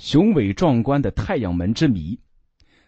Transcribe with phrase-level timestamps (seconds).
[0.00, 2.18] 雄伟壮观的太阳门之谜，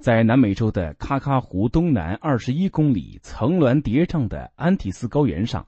[0.00, 5.64] 在南美洲的喀喀湖东南二十一公里、层峦叠嶂的安第斯高原上，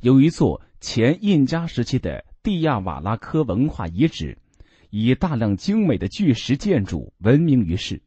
[0.00, 4.36] 有一座前印加时期的蒂亚瓦拉科文化遗址，
[4.90, 8.02] 以大量精美的巨石建筑闻名于世。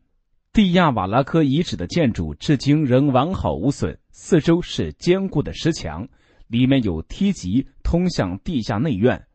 [0.52, 6.05] 蒂亚瓦拉科遗址的建筑至今仍完好无损，四周是坚固的石墙，
[6.47, 9.25] 里面有梯级通向地下内院。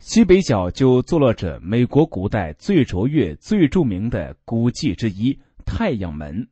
[0.00, 6.48] 西北角就坐落着美国古代最卓越、最著名的古迹之一——太阳门。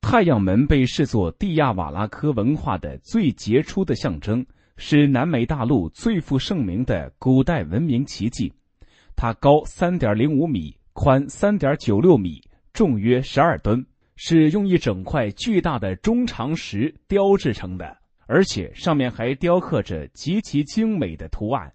[0.00, 4.46] 太阳门被视作蒂亚瓦拉科文化的最杰出的象征，
[4.76, 8.52] 是南美大陆最负盛名的古代文明奇迹。
[9.16, 12.40] 它高三点零五米，宽三点九六米，
[12.72, 13.84] 重约十二吨，
[14.14, 21.72] 是用一整块巨大的中长石雕制成的，而且上面还雕刻着极其精美的图案。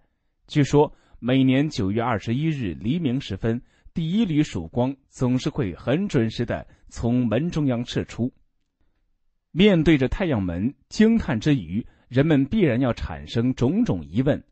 [0.47, 0.89] 据说。
[1.19, 3.59] 每年九月二十一日黎明时分，
[3.91, 8.31] 第一缕曙光总是会很准时的从门中央射出。
[9.51, 14.43] 面对着太阳门，惊叹之余，人们必然要产生种种疑问：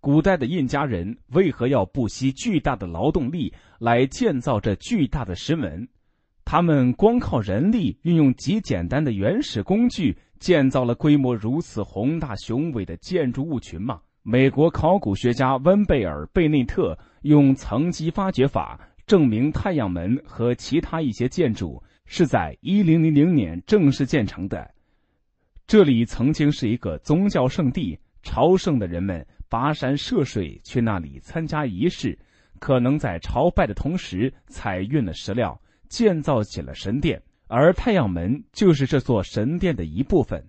[0.00, 5.86] 古代的印加人为何要不惜巨大的劳动力来建造这巨大的石门？
[6.46, 14.00] 他们光靠人力，运用极简单的原始工具，建造了规模如此宏大雄伟的建筑物群吗？
[14.26, 24.72] 美国考古学家温贝尔贝内特用层级发掘法证明，太阳门和其他一些建筑是在1000年正式建成的。
[25.66, 32.18] 这里曾经是一个宗教圣地，朝圣的人们跋山涉水去那里参加仪式，
[32.58, 40.48] 可能在朝拜的同时采运了石料，建造起了神殿，而太阳门就是这座神殿的一部分。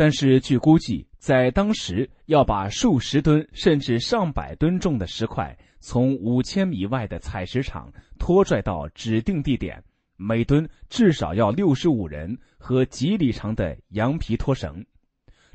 [0.00, 9.82] 但是，据估计，在当时要把数十吨甚至上百吨重的石块从五千米外的采石场拖拽到指定地点，
[10.14, 14.86] 每吨至少要六十五人和几里长的羊皮拖绳，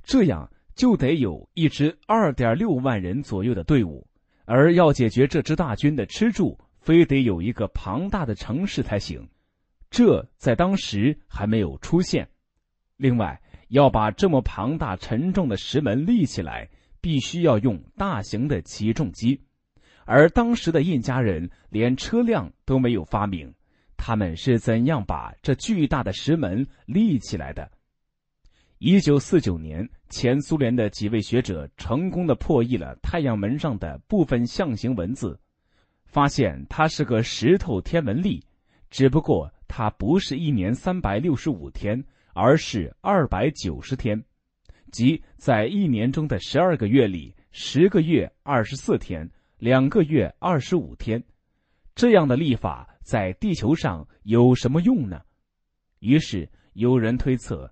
[0.03, 4.05] 这样就得有一支二点六万人左右的队伍。
[4.43, 9.25] 而要解决这支大军的吃住，非得有一个庞大的城市才行，
[9.89, 12.27] 这在当时还没有出现。
[12.97, 13.41] 另外，
[13.73, 16.69] 要把这么庞大沉重的石门立起来，
[17.01, 19.41] 必须要用大型的起重机，
[20.05, 23.51] 而当时的印加人连车辆都没有发明，
[23.97, 27.67] 他们是怎样把这巨大的石门立起来的？
[28.77, 35.39] 一九四九年，前苏联的几位学者成功的破译了太阳门上的部分象形文字，
[36.05, 38.45] 发现它是个石头天文历，
[38.91, 42.05] 只不过它不是一年三百六十五天。
[42.33, 44.23] 而是二百九十天，
[44.91, 51.23] 即在一年中的十二个月里，十个月二十四天，两个月二十五天。
[51.95, 55.21] 这样的历法在地球上有什么用呢？
[55.99, 57.71] 于是有人推测，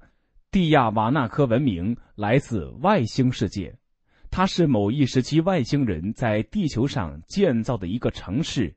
[0.52, 3.76] 蒂亚瓦纳科文明来自外星世界，
[4.30, 8.74] 它是某一时期外星人在地球上建造的一个城市。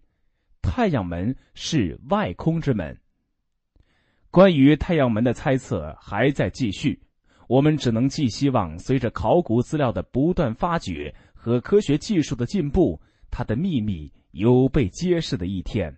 [0.62, 2.98] 太阳门是外空之门。
[4.34, 7.00] 关于太阳门的猜测还在继续，
[7.46, 13.00] 我们只能寄希望，随着考古资料的不断发掘和科学技术的进步，
[13.30, 15.96] 它的秘密有被揭示的一天。